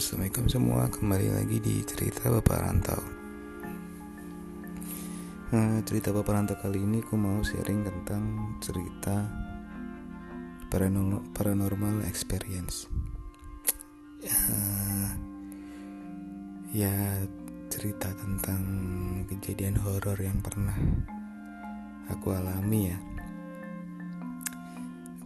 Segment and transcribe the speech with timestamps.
[0.00, 0.88] assalamualaikum semua.
[0.88, 3.04] Kembali lagi di cerita Bapak Rantau.
[5.52, 9.28] Nah, cerita Bapak Rantau kali ini aku mau sharing tentang cerita
[10.72, 12.88] paranormal, experience.
[14.24, 14.40] Ya,
[16.72, 17.20] ya
[17.68, 18.64] cerita tentang
[19.28, 20.80] kejadian horor yang pernah
[22.08, 22.96] aku alami ya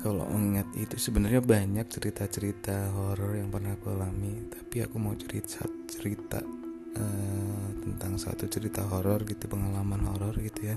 [0.05, 4.53] kalau mengingat itu sebenarnya banyak cerita-cerita horor yang pernah aku alami.
[4.53, 6.45] Tapi aku mau cerita cerita
[6.93, 10.77] uh, tentang satu cerita horor gitu pengalaman horor gitu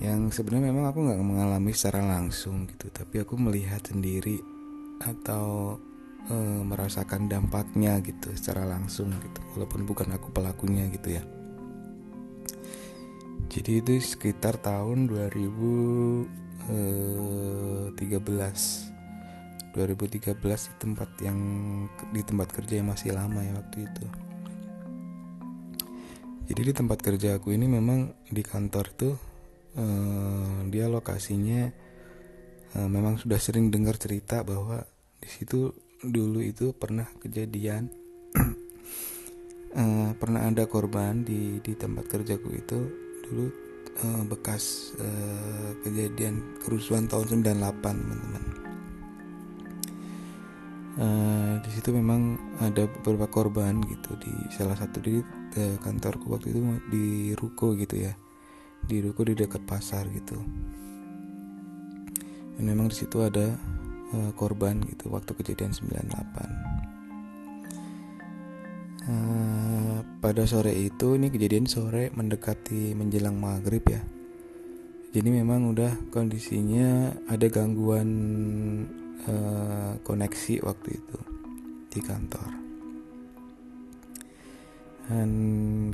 [0.00, 2.88] Yang sebenarnya memang aku nggak mengalami secara langsung gitu.
[2.88, 4.40] Tapi aku melihat sendiri
[5.04, 5.76] atau
[6.32, 9.44] uh, merasakan dampaknya gitu secara langsung gitu.
[9.60, 11.22] Walaupun bukan aku pelakunya gitu ya.
[13.52, 18.92] Jadi itu sekitar tahun 2000 2013
[19.72, 21.38] 2013 di tempat yang
[22.12, 24.06] di tempat kerja yang masih lama ya waktu itu.
[26.52, 29.16] Jadi di tempat kerja aku ini memang di kantor tuh
[29.80, 31.72] uh, dia lokasinya
[32.76, 34.84] uh, memang sudah sering dengar cerita bahwa
[35.16, 35.72] di situ
[36.04, 37.88] dulu itu pernah kejadian
[39.72, 42.78] uh, pernah ada korban di di tempat kerjaku itu.
[43.24, 48.44] Dulu uh, bekas uh, kejadian kerusuhan tahun 98 teman-teman.
[50.92, 56.52] Uh, di situ memang ada beberapa korban gitu di salah satu di uh, kantorku waktu
[56.52, 58.12] itu di ruko gitu ya.
[58.82, 60.36] Di ruko di dekat pasar gitu.
[62.56, 63.56] Dan memang di situ ada
[64.12, 66.82] uh, korban gitu waktu kejadian 98
[69.02, 69.71] Uh,
[70.22, 73.98] pada sore itu ini kejadian sore mendekati menjelang maghrib ya.
[75.10, 78.08] Jadi memang udah kondisinya ada gangguan
[79.26, 81.18] uh, koneksi waktu itu
[81.90, 82.48] di kantor.
[85.10, 85.30] Dan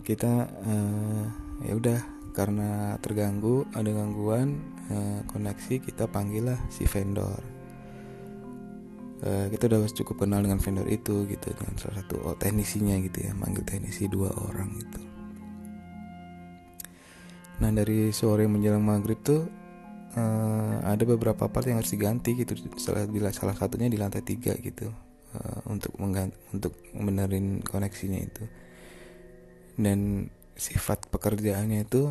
[0.04, 1.24] kita uh,
[1.64, 2.00] ya udah
[2.36, 4.60] karena terganggu ada gangguan
[4.92, 7.57] uh, koneksi kita panggil lah si vendor
[9.24, 13.26] uh, kita udah cukup kenal dengan vendor itu gitu dengan salah satu oh, teknisinya gitu
[13.26, 15.00] ya manggil teknisi dua orang gitu.
[17.58, 19.46] Nah dari sore menjelang maghrib tuh
[20.14, 24.90] uh, ada beberapa part yang harus diganti gitu salah salah satunya di lantai tiga gitu
[25.34, 28.44] uh, untuk mengganti untuk menerin koneksinya itu.
[29.78, 30.26] Dan
[30.58, 32.10] sifat pekerjaannya itu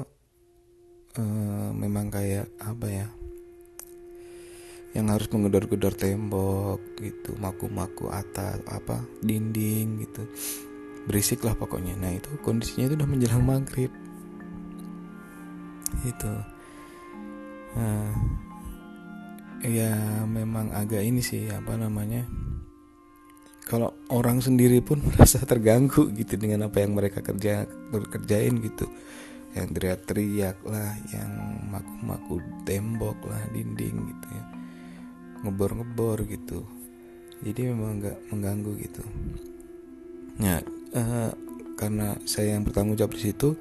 [1.19, 3.07] uh, memang kayak apa ya
[4.97, 10.25] yang harus menggedor-gedor tembok gitu maku-maku atas apa dinding gitu.
[11.05, 11.93] Berisik lah pokoknya.
[11.93, 13.93] Nah itu kondisinya itu udah menjelang maghrib.
[16.01, 16.33] Itu.
[17.77, 18.09] Nah,
[19.61, 22.25] ya memang agak ini sih apa namanya
[23.69, 28.89] kalau orang sendiri pun merasa terganggu gitu dengan apa yang mereka kerja berkerjain gitu.
[29.53, 31.31] Yang teriak-teriak lah yang
[31.69, 34.56] maku-maku tembok lah dinding gitu ya
[35.45, 36.65] ngebor-ngebor gitu.
[37.43, 39.03] Jadi memang nggak mengganggu gitu.
[40.41, 40.61] Ya
[40.93, 41.31] uh,
[41.77, 43.53] karena saya yang bertanggung jawab di situ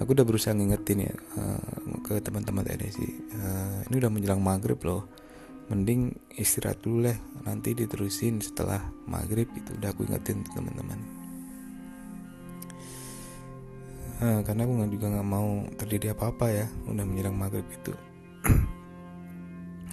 [0.00, 4.80] aku udah berusaha ngingetin ya uh, ke teman-teman TNI uh, eh, ini udah menjelang maghrib
[4.84, 5.08] loh.
[5.70, 7.16] Mending istirahat dulu lah
[7.48, 11.00] nanti diterusin setelah maghrib itu udah aku ingetin teman-teman.
[14.22, 17.90] Uh, karena aku juga nggak mau terjadi apa-apa ya udah menjelang maghrib itu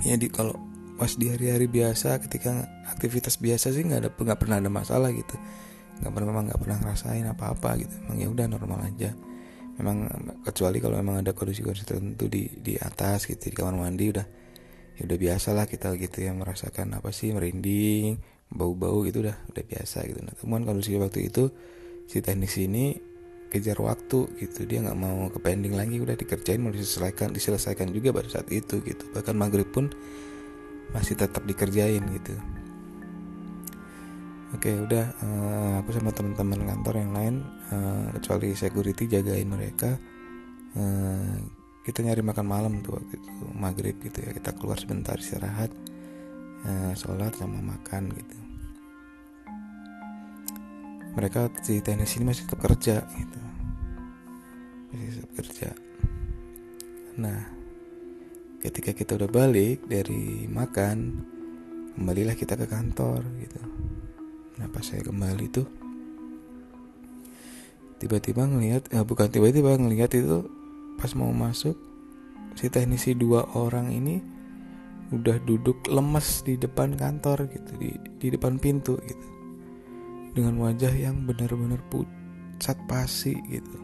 [0.08, 0.56] ya di kalau
[1.00, 5.40] pas di hari-hari biasa ketika aktivitas biasa sih nggak ada nggak pernah ada masalah gitu.
[6.04, 7.96] Nggak pernah memang nggak pernah ngerasain apa-apa gitu.
[8.04, 9.16] Emang ya udah normal aja.
[9.80, 10.12] Memang
[10.44, 14.28] kecuali kalau memang ada kondisi-kondisi tertentu di di atas gitu di kamar mandi udah
[15.00, 18.20] ya udah biasa lah kita gitu ya merasakan apa sih merinding
[18.52, 20.20] bau-bau gitu udah udah biasa gitu.
[20.20, 21.48] Nah temuan kondisi waktu itu
[22.12, 23.00] si teknis ini
[23.48, 24.68] kejar waktu gitu.
[24.68, 28.84] Dia nggak mau ke pending lagi udah dikerjain mau diselesaikan diselesaikan juga pada saat itu
[28.84, 29.08] gitu.
[29.16, 29.88] Bahkan maghrib pun
[30.94, 32.34] masih tetap dikerjain gitu.
[34.50, 37.36] Oke udah uh, aku sama teman-teman kantor yang lain
[37.70, 39.94] uh, kecuali security jagain mereka
[40.74, 41.38] uh,
[41.86, 45.70] kita nyari makan malam tuh waktu itu maghrib gitu ya kita keluar sebentar istirahat
[46.66, 48.38] uh, sholat sama makan gitu.
[51.14, 53.40] Mereka di tenis ini masih tetap kerja gitu.
[54.94, 55.70] Masih tetap kerja.
[57.22, 57.59] Nah
[58.60, 61.24] ketika kita udah balik dari makan
[61.96, 63.60] kembalilah kita ke kantor gitu.
[64.70, 65.68] Pas saya kembali tuh
[68.04, 70.48] tiba-tiba ngelihat ya bukan tiba-tiba ngelihat itu
[71.00, 71.76] pas mau masuk
[72.56, 74.20] si teknisi dua orang ini
[75.16, 79.28] udah duduk lemes di depan kantor gitu di di depan pintu gitu.
[80.36, 83.80] Dengan wajah yang benar-benar pucat pasi gitu.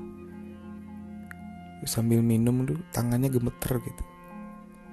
[1.88, 4.15] Sambil minum tuh tangannya gemeter gitu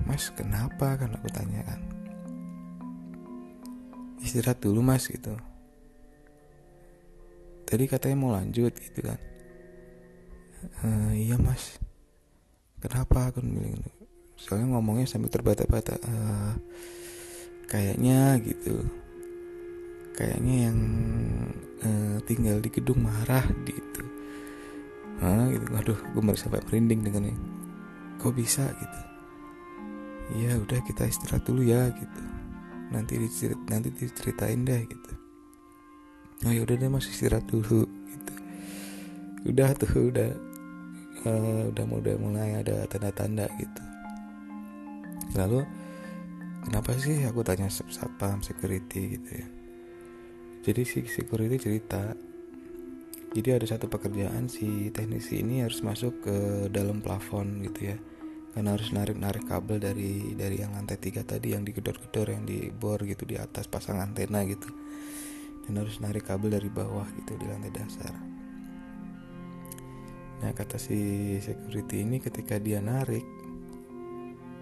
[0.07, 0.99] mas kenapa?
[0.99, 1.81] kan aku tanya kan.
[4.23, 5.35] Istirahat dulu mas gitu.
[7.67, 9.21] Tadi katanya mau lanjut gitu kan.
[10.83, 10.89] E,
[11.27, 11.79] iya mas.
[12.79, 13.31] Kenapa?
[13.31, 13.91] aku bilang gitu.
[14.39, 16.15] Soalnya ngomongnya sambil terbata-bata e,
[17.67, 18.87] kayaknya gitu.
[20.15, 20.79] Kayaknya yang
[21.83, 21.91] e,
[22.29, 24.03] tinggal di gedung marah gitu.
[25.23, 25.67] Hah, gitu.
[25.75, 27.35] Aduh gue baru sampai merinding dengannya
[28.23, 28.71] kok bisa?
[28.79, 29.12] gitu
[30.33, 32.23] ya udah kita istirahat dulu ya gitu.
[32.93, 35.13] Nanti dicerit nanti diceritain deh gitu.
[36.49, 38.35] Oh ya udah deh masih istirahat dulu gitu.
[39.53, 40.31] Udah tuh udah
[41.29, 43.83] uh, udah udah mulai ada tanda-tanda gitu.
[45.37, 45.65] Lalu
[46.69, 49.47] kenapa sih aku tanya satpam security gitu ya?
[50.63, 52.15] Jadi si security cerita
[53.33, 56.37] jadi ada satu pekerjaan si teknisi ini harus masuk ke
[56.69, 57.97] dalam plafon gitu ya
[58.53, 63.25] karena harus narik-narik kabel dari dari yang lantai tiga tadi yang digedor-gedor yang dibor gitu
[63.25, 64.69] di atas pasang antena gitu.
[65.65, 68.13] Dan harus narik kabel dari bawah gitu di lantai dasar.
[70.43, 70.99] Nah kata si
[71.41, 73.25] security ini ketika dia narik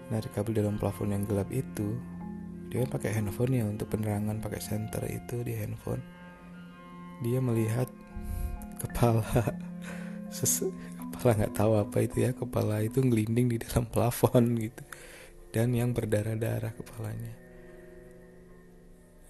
[0.07, 1.95] narik kabel dalam plafon yang gelap itu
[2.71, 5.99] dia pakai handphone ya untuk penerangan pakai senter itu di handphone.
[7.19, 7.91] Dia melihat
[8.79, 9.51] kepala
[11.21, 14.81] kepala nggak tahu apa itu ya kepala itu ngelinding di dalam plafon gitu
[15.53, 17.41] dan yang berdarah-darah kepalanya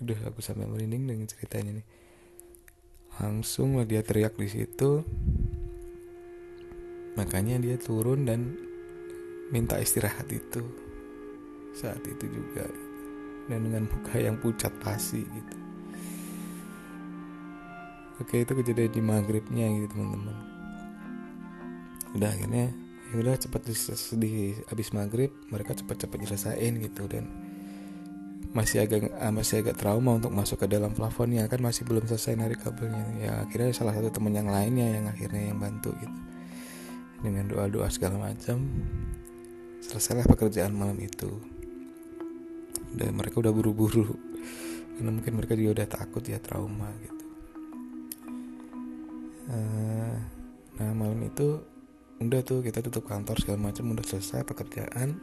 [0.01, 1.87] Udah aku sampai merinding dengan ceritanya nih.
[3.21, 5.05] Langsung lah dia teriak di situ.
[7.13, 8.57] Makanya dia turun dan
[9.53, 10.63] minta istirahat itu
[11.77, 12.65] saat itu juga
[13.45, 15.55] dan dengan muka yang pucat pasi gitu.
[18.17, 20.50] Oke itu kejadian di maghribnya gitu teman-teman.
[22.15, 22.71] Udah akhirnya
[23.11, 23.75] ya udah cepat di,
[24.19, 24.31] di
[24.71, 27.27] habis maghrib mereka cepat-cepat nyelesain gitu dan
[28.51, 32.35] masih agak uh, masih agak trauma untuk masuk ke dalam plafonnya kan masih belum selesai
[32.35, 33.03] narik kabelnya.
[33.19, 36.19] Ya akhirnya salah satu teman yang lainnya yang akhirnya yang bantu gitu.
[37.23, 38.59] Dengan doa doa segala macam
[39.79, 41.31] selesailah pekerjaan malam itu.
[42.91, 44.11] Dan mereka udah buru-buru
[44.99, 47.25] karena mungkin mereka juga udah takut ya trauma gitu.
[49.47, 50.15] Uh,
[50.75, 51.70] nah malam itu
[52.21, 55.17] udah tuh kita tutup kantor segala macam udah selesai pekerjaan.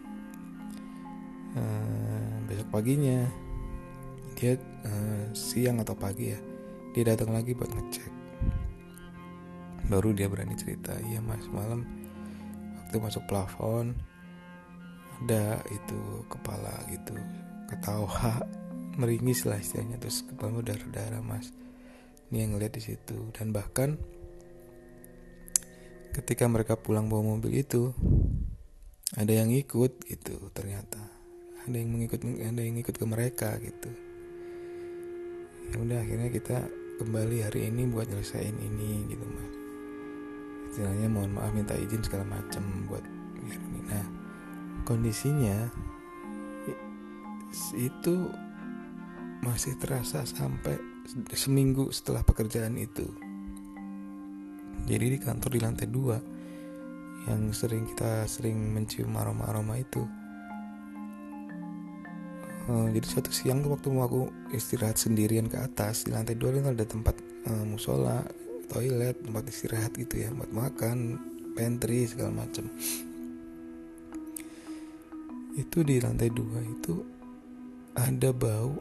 [1.54, 3.24] Uh, besok paginya.
[4.34, 6.38] Dia uh, siang atau pagi ya
[6.98, 8.12] dia datang lagi buat ngecek.
[9.86, 11.86] Baru dia berani cerita iya mas malam
[12.74, 13.94] waktu masuk plafon
[15.22, 17.14] ada itu kepala gitu
[17.70, 18.42] ketawa
[18.98, 21.54] meringis lah istilahnya terus kepala darah darah mas.
[22.28, 23.30] Ini yang ngeliat di situ.
[23.32, 23.94] Dan bahkan
[26.18, 27.94] ketika mereka pulang bawa mobil itu
[29.14, 31.00] ada yang ikut gitu ternyata.
[31.64, 33.90] Ada yang mengikut ada yang ikut ke mereka gitu.
[35.68, 36.58] Ya udah akhirnya kita
[36.98, 39.68] kembali hari ini buat nyelesain ini gitu mas
[40.68, 43.02] istilahnya mohon maaf minta izin segala macam buat
[43.42, 43.80] ini.
[43.88, 44.06] Nah
[44.84, 45.66] kondisinya
[47.74, 48.30] itu
[49.42, 50.76] masih terasa sampai
[51.32, 53.08] seminggu setelah pekerjaan itu
[54.88, 56.16] jadi di kantor di lantai dua
[57.28, 60.00] yang sering kita sering mencium aroma-aroma itu.
[62.68, 66.52] Uh, jadi suatu siang tuh waktu mau aku istirahat sendirian ke atas di lantai dua
[66.52, 67.16] ada tempat
[67.48, 68.24] uh, musola
[68.68, 71.16] toilet tempat istirahat gitu ya buat makan
[71.56, 72.68] pantry segala macam
[75.56, 77.00] itu di lantai dua itu
[77.96, 78.76] ada bau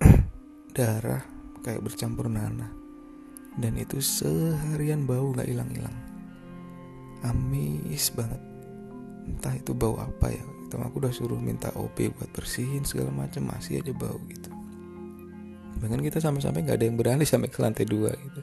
[0.76, 1.22] darah
[1.60, 2.85] kayak bercampur nanah
[3.56, 5.96] dan itu seharian bau nggak hilang-hilang.
[7.24, 8.40] Amis banget.
[9.24, 10.44] Entah itu bau apa ya.
[10.66, 14.52] Gitu aku udah suruh minta OP buat bersihin segala macam masih aja bau gitu.
[15.80, 18.40] Bahkan kita sampai-sampai nggak ada yang berani sampai ke lantai dua gitu.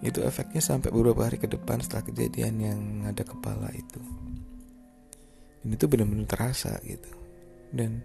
[0.00, 4.00] Itu efeknya sampai beberapa hari ke depan setelah kejadian yang ada kepala itu.
[5.60, 7.12] Ini tuh benar-benar terasa gitu.
[7.72, 8.04] Dan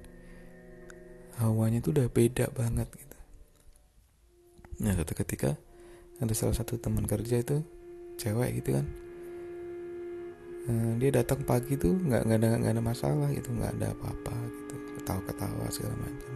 [1.40, 3.15] hawanya tuh udah beda banget gitu
[4.86, 5.58] nah suatu ketika
[6.22, 7.66] ada salah satu teman kerja itu
[8.22, 8.86] cewek gitu kan.
[10.70, 14.38] Eh, dia datang pagi tuh nggak nggak ada nggak ada masalah gitu nggak ada apa-apa
[14.46, 14.76] gitu.
[15.02, 16.34] Ketawa ketawa segala macam.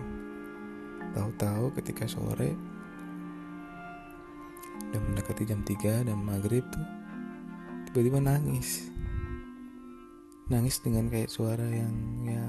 [1.14, 2.58] Tahu-tahu ketika sore
[4.90, 6.86] udah mendekati jam 3 dan maghrib tuh
[7.90, 8.90] tiba-tiba nangis.
[10.50, 11.94] Nangis dengan kayak suara yang
[12.26, 12.46] ya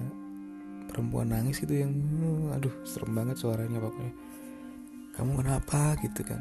[0.89, 1.93] perempuan nangis itu yang
[2.57, 4.30] aduh serem banget suaranya pokoknya
[5.15, 6.41] kamu kenapa gitu kan.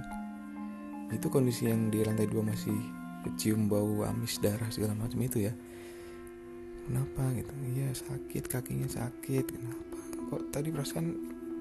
[1.10, 2.78] Itu kondisi yang di lantai dua masih
[3.26, 5.54] kecium bau amis darah segala macam itu ya.
[6.86, 7.54] Kenapa gitu.
[7.76, 9.98] Iya sakit kakinya sakit kenapa?
[10.30, 11.08] Kok tadi perasaan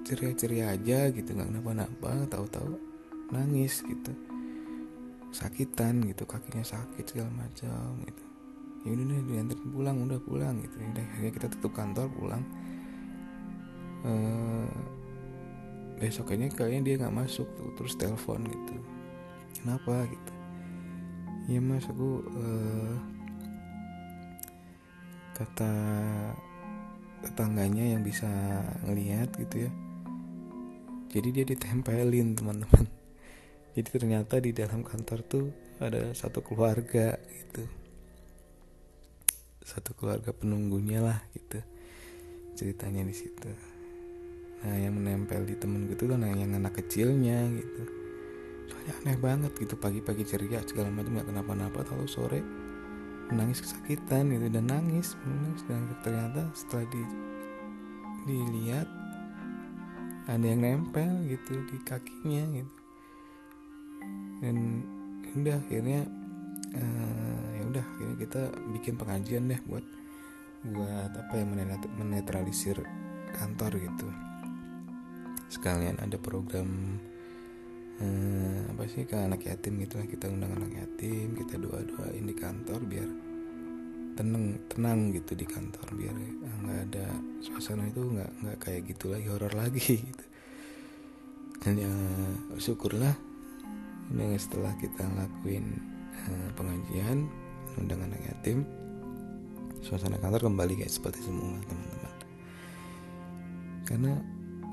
[0.04, 1.32] ceria-ceria aja gitu.
[1.32, 2.76] Nggak kenapa-napa tahu-tahu
[3.32, 4.12] nangis gitu.
[5.32, 6.24] Sakitan gitu.
[6.24, 8.24] Kakinya sakit segala macam gitu.
[8.86, 10.76] Ya udah deh diantarin pulang udah pulang gitu.
[10.80, 12.44] Udah akhirnya kita tutup kantor pulang.
[14.06, 14.70] Uh,
[15.98, 18.74] besoknya kayaknya dia nggak masuk tuh terus telepon gitu.
[19.58, 20.32] Kenapa gitu?
[21.50, 22.94] Ya mas aku uh,
[25.34, 25.72] kata
[27.26, 28.30] tetangganya yang bisa
[28.86, 29.70] ngelihat gitu ya.
[31.08, 32.86] Jadi dia ditempelin teman-teman.
[33.74, 35.46] Jadi ternyata di dalam kantor tuh
[35.82, 37.66] ada satu keluarga gitu.
[39.66, 41.60] Satu keluarga penunggunya lah gitu
[42.58, 43.67] ceritanya di situ
[45.08, 47.82] nah yang menempel di temen gue tuh kan yang anak kecilnya gitu.
[48.68, 52.44] Soalnya aneh banget gitu pagi-pagi ceria segala macam nggak kenapa-napa tahu sore
[53.32, 57.02] menangis kesakitan gitu dan nangis menangis dan ternyata setelah di
[58.28, 58.88] dilihat
[60.28, 62.74] ada yang nempel gitu di kakinya gitu.
[64.44, 64.84] Dan
[65.32, 66.04] udah akhirnya
[66.76, 68.42] uh, ya udah akhirnya kita
[68.76, 69.84] bikin pengajian deh buat
[70.68, 71.44] buat apa ya
[71.96, 72.76] menetralisir
[73.32, 74.27] kantor gitu
[75.48, 77.00] sekalian ada program
[77.98, 80.06] uh, apa sih ke anak yatim gitu lah.
[80.06, 83.08] Kita undang anak yatim kita doa doain di kantor biar
[84.14, 85.86] tenang tenang gitu di kantor.
[85.96, 87.06] Biar nggak ada
[87.40, 90.24] suasana itu nggak nggak kayak gitu lagi horor lagi gitu.
[91.58, 91.92] Dan ya
[92.60, 93.16] syukurlah
[94.08, 95.80] dan setelah kita lakuin
[96.28, 97.28] uh, pengajian
[97.76, 98.64] undang anak yatim
[99.82, 102.14] suasana kantor kembali kayak seperti semula teman-teman.
[103.86, 104.12] Karena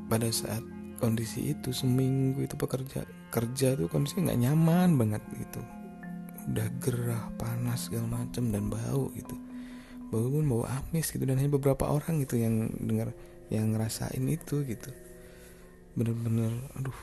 [0.05, 0.61] pada saat
[1.01, 5.61] kondisi itu seminggu itu pekerja kerja tuh kondisi nggak nyaman banget gitu.
[6.45, 9.35] Udah gerah panas segala macam dan bau gitu.
[10.13, 13.11] Bau pun bau amis gitu dan hanya beberapa orang gitu yang dengar
[13.49, 14.89] yang ngerasain itu gitu.
[15.97, 16.99] Bener-bener aduh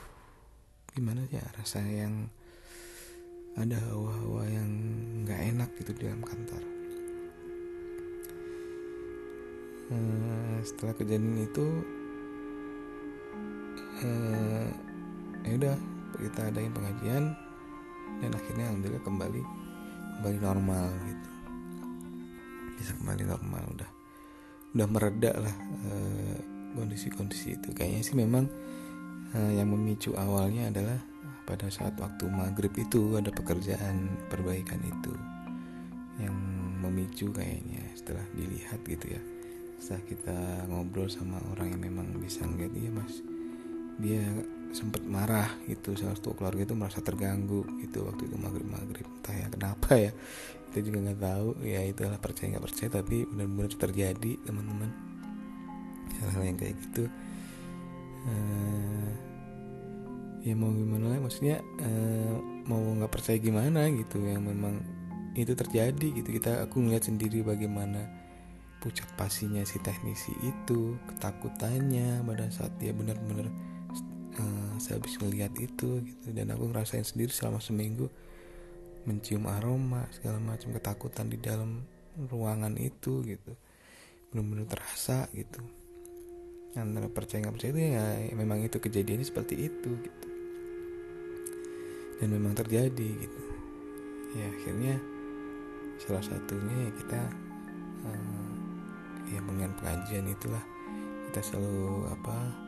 [0.93, 2.29] gimana ya rasa yang
[3.53, 4.71] ada hawa-hawa yang
[5.27, 6.63] nggak enak gitu di dalam kantor.
[9.93, 11.85] Uh, setelah kejadian itu
[14.05, 14.67] uh,
[15.43, 15.77] ya udah
[16.19, 17.35] kita adain pengajian
[18.23, 19.43] dan akhirnya alhamdulillah kembali
[20.21, 21.31] kembali normal gitu.
[22.79, 23.91] Bisa kembali normal udah
[24.73, 25.55] udah mereda lah
[26.79, 27.69] kondisi-kondisi uh, itu.
[27.75, 28.45] Kayaknya sih memang
[29.35, 30.99] uh, yang memicu awalnya adalah
[31.43, 35.13] pada saat waktu maghrib itu ada pekerjaan perbaikan itu
[36.23, 36.35] yang
[36.87, 39.23] memicu kayaknya setelah dilihat gitu ya.
[39.83, 40.39] Setelah kita
[40.71, 43.32] ngobrol sama orang yang memang bisa ngeliat dia mas
[44.03, 44.27] dia
[44.75, 49.37] sempat marah gitu salah satu keluarga itu merasa terganggu gitu waktu itu maghrib maghrib entah
[49.37, 50.13] ya kenapa ya
[50.73, 51.49] kita juga nggak tahu.
[51.69, 54.89] Ya itulah percaya nggak percaya tapi benar-benar terjadi teman-teman.
[56.25, 57.05] Hal-hal yang kayak gitu
[58.25, 59.11] uh,
[60.43, 64.81] ya mau gimana lah maksudnya uh, mau nggak percaya gimana gitu yang memang
[65.37, 66.41] itu terjadi gitu.
[66.41, 68.09] Kita aku ngeliat sendiri bagaimana
[68.81, 73.53] pucat pasinya si teknisi itu ketakutannya pada saat dia benar-benar
[74.39, 76.27] uh, saya habis melihat itu gitu.
[76.33, 78.09] Dan aku ngerasain sendiri selama seminggu
[79.03, 81.83] mencium aroma segala macam ketakutan di dalam
[82.31, 83.53] ruangan itu gitu.
[84.31, 85.61] Benar-benar terasa gitu.
[86.73, 90.29] Antara percaya nggak percaya itu ya memang itu kejadiannya seperti itu gitu.
[92.23, 93.43] Dan memang terjadi gitu.
[94.33, 94.97] Ya akhirnya
[96.01, 97.21] salah satunya ya kita
[98.09, 98.53] uh,
[99.29, 100.65] ya dengan pengajian itulah
[101.29, 102.62] kita selalu apa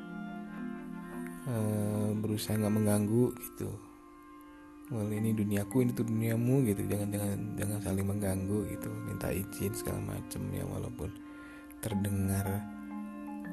[1.48, 3.70] uh, berusaha nggak mengganggu gitu.
[4.92, 6.84] Well ini duniaku ini tuh duniamu gitu.
[6.84, 8.88] Jangan jangan jangan saling mengganggu gitu.
[9.08, 11.08] Minta izin segala macem ya walaupun
[11.80, 12.60] terdengar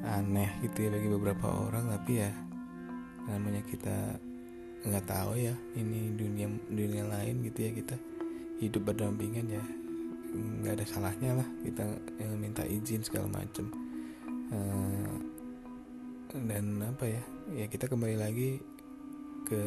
[0.04, 1.88] aneh gitu ya bagi beberapa orang.
[1.88, 2.30] Tapi ya
[3.24, 4.20] namanya kita
[4.82, 7.94] nggak tahu ya ini dunia dunia lain gitu ya kita
[8.58, 9.62] hidup berdampingan ya
[10.32, 11.86] nggak ada salahnya lah kita
[12.18, 13.72] ya, minta izin segala macem.
[14.52, 15.16] Uh,
[16.32, 17.22] dan apa ya
[17.52, 18.60] ya kita kembali lagi
[19.44, 19.64] ke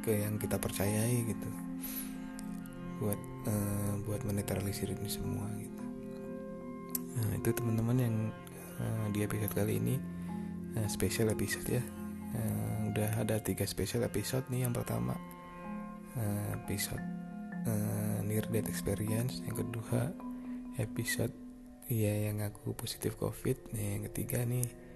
[0.00, 1.48] ke yang kita percayai gitu.
[3.00, 5.84] Buat uh, buat menetralisir ini semua gitu.
[7.20, 8.16] Nah itu teman-teman yang
[8.80, 9.96] uh, di episode kali ini
[10.76, 11.84] uh, special episode ya.
[12.30, 14.66] Uh, udah ada tiga special episode nih.
[14.66, 15.14] Yang pertama
[16.18, 17.02] uh, episode
[17.68, 19.40] uh, near death experience.
[19.46, 20.10] Yang kedua
[20.80, 21.32] episode
[21.90, 23.56] ya yang aku positif covid.
[23.76, 24.89] Nih yang ketiga nih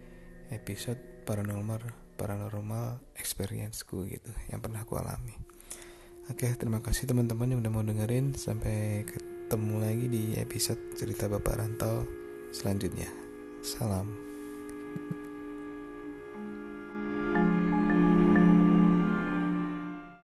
[0.53, 1.81] episode paranormal
[2.15, 5.35] paranormal experienceku gitu yang pernah aku alami.
[6.33, 8.33] Oke terima kasih teman-teman yang udah mau dengerin.
[8.33, 12.09] Sampai ketemu lagi di episode cerita bapak rantau
[12.51, 13.09] selanjutnya.
[13.61, 14.24] Salam